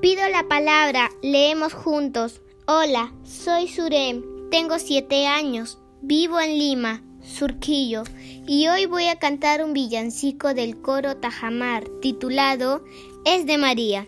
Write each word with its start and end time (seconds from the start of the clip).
Pido 0.00 0.28
la 0.28 0.46
palabra, 0.46 1.10
leemos 1.22 1.72
juntos. 1.72 2.42
Hola, 2.66 3.14
soy 3.24 3.66
Surem, 3.66 4.22
tengo 4.50 4.78
siete 4.78 5.26
años, 5.26 5.78
vivo 6.02 6.38
en 6.38 6.58
Lima, 6.58 7.02
Surquillo, 7.22 8.02
y 8.46 8.68
hoy 8.68 8.84
voy 8.84 9.06
a 9.06 9.18
cantar 9.18 9.64
un 9.64 9.72
villancico 9.72 10.52
del 10.52 10.82
coro 10.82 11.16
Tajamar 11.16 11.88
titulado 12.02 12.84
Es 13.24 13.46
de 13.46 13.56
María. 13.56 14.06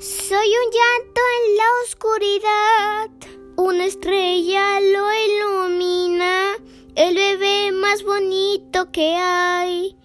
Soy 0.00 0.48
un 0.48 0.70
llanto 0.72 1.20
en 1.36 1.56
la 1.56 1.64
oscuridad, 1.84 3.10
una 3.56 3.86
estrella 3.86 4.80
lo 4.80 5.06
ilumina, 5.24 6.56
el 6.96 7.14
bebé 7.14 7.70
más 7.70 8.02
bonito 8.02 8.90
que 8.90 9.14
hay 9.14 9.96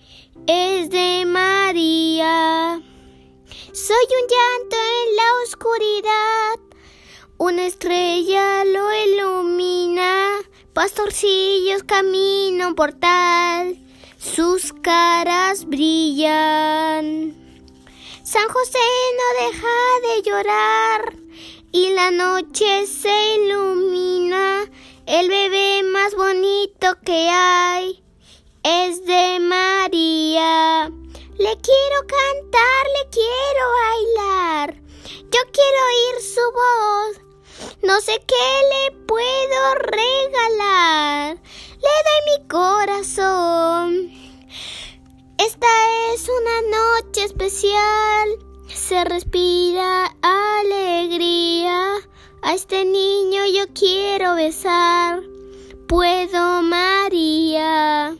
es 0.46 0.92
de 0.92 1.26
María. 1.26 2.33
Soy 3.86 3.98
un 3.98 4.28
llanto 4.30 4.78
en 4.78 5.16
la 5.18 5.24
oscuridad, 5.44 6.60
una 7.38 7.66
estrella 7.66 8.64
lo 8.64 8.88
ilumina, 8.94 10.40
pastorcillos 10.72 11.84
camino 11.84 12.76
portal, 12.76 13.78
sus 14.18 14.72
caras 14.72 15.66
brillan. 15.66 17.36
San 18.24 18.48
José 18.48 18.80
no 19.20 19.48
deja 19.48 19.78
de 20.08 20.22
llorar 20.30 21.18
y 21.74 21.90
la 21.90 22.12
noche 22.12 22.88
se 22.88 23.36
ilumina, 23.36 24.64
el 25.08 25.28
bebé 25.28 25.84
más 25.84 26.16
bonito 26.16 26.88
que 27.04 27.28
hay 27.30 28.02
es 28.64 29.06
de. 29.06 29.33
Le 31.38 31.58
quiero 31.62 32.00
cantar, 32.06 32.86
le 32.96 33.10
quiero 33.10 33.64
bailar. 33.82 34.76
Yo 35.32 35.40
quiero 35.52 35.80
oír 35.90 36.22
su 36.22 36.42
voz. 36.52 37.22
No 37.82 38.00
sé 38.02 38.22
qué 38.28 38.46
le 38.72 38.92
puedo 39.08 39.76
regalar. 39.76 41.38
Le 41.82 41.96
doy 42.06 42.22
mi 42.28 42.48
corazón. 42.48 44.12
Esta 45.40 45.68
es 46.14 46.30
una 46.30 46.62
noche 46.78 47.24
especial. 47.24 48.38
Se 48.68 49.04
respira 49.04 50.16
alegría. 50.22 51.96
A 52.44 52.54
este 52.54 52.86
niño 52.86 53.42
yo 53.48 53.74
quiero 53.74 54.36
besar. 54.36 55.24
Puedo, 55.88 56.62
María. 56.62 58.16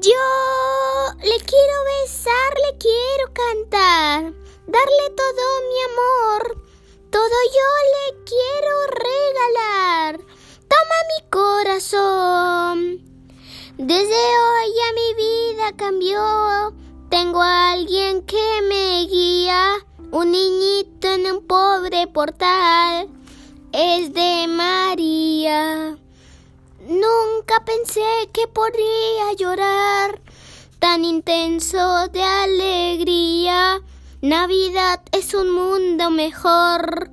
Yo 0.00 0.45
le 1.36 1.44
quiero 1.44 1.84
besar, 1.84 2.54
le 2.64 2.78
quiero 2.78 3.32
cantar, 3.34 4.32
darle 4.66 5.06
todo 5.14 5.42
mi 5.68 5.78
amor, 5.90 6.64
todo 7.10 7.36
yo 7.56 7.68
le 7.94 8.24
quiero 8.24 8.74
regalar. 9.04 10.20
Toma 10.72 10.98
mi 11.10 11.30
corazón. 11.30 12.76
Desde 13.76 14.14
hoy 14.14 14.66
ya 14.78 14.92
mi 14.94 15.14
vida 15.14 15.76
cambió. 15.76 16.72
Tengo 17.10 17.42
a 17.42 17.72
alguien 17.72 18.22
que 18.22 18.62
me 18.62 19.06
guía, 19.06 19.74
un 20.12 20.30
niñito 20.30 21.08
en 21.08 21.26
un 21.32 21.46
pobre 21.46 22.06
portal. 22.06 23.08
Es 23.72 24.14
de 24.14 24.46
María. 24.48 25.98
Nunca 26.80 27.62
pensé 27.66 28.30
que 28.32 28.46
podría 28.48 29.32
llorar 29.36 30.20
tan 30.78 31.04
intenso 31.04 32.08
de 32.08 32.22
alegría. 32.22 33.80
Navidad 34.22 35.00
es 35.12 35.34
un 35.34 35.50
mundo 35.50 36.10
mejor 36.10 37.10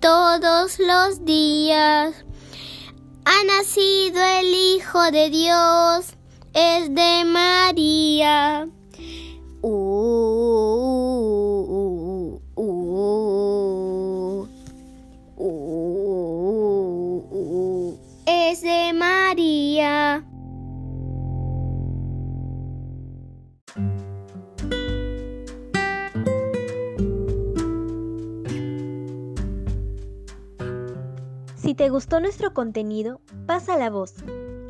todos 0.00 0.78
los 0.78 1.24
días. 1.24 2.14
Ha 3.24 3.44
nacido 3.44 4.22
el 4.22 4.54
Hijo 4.54 5.10
de 5.10 5.30
Dios, 5.30 6.16
es 6.54 6.94
de 6.94 7.24
María. 7.24 8.68
Si 31.62 31.74
te 31.74 31.90
gustó 31.90 32.20
nuestro 32.20 32.54
contenido, 32.54 33.20
pasa 33.46 33.76
la 33.76 33.90
voz 33.90 34.14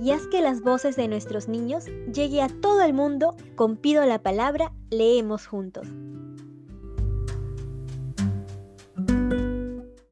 y 0.00 0.10
haz 0.10 0.26
que 0.26 0.40
las 0.40 0.60
voces 0.60 0.96
de 0.96 1.06
nuestros 1.06 1.46
niños 1.46 1.84
llegue 2.12 2.42
a 2.42 2.48
todo 2.48 2.82
el 2.82 2.94
mundo 2.94 3.36
con 3.54 3.76
Pido 3.76 4.04
la 4.06 4.20
Palabra, 4.20 4.72
leemos 4.90 5.46
juntos. 5.46 5.86